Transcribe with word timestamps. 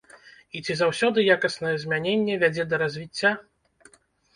І 0.57 0.61
ці 0.65 0.77
заўсёды 0.79 1.27
якаснае 1.35 1.75
змяненне 1.85 2.41
вядзе 2.43 2.63
да 2.75 2.85
развіцця? 2.87 3.39